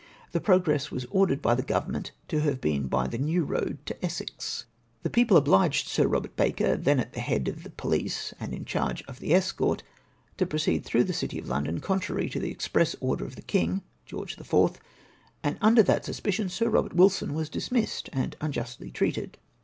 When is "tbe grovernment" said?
1.55-2.09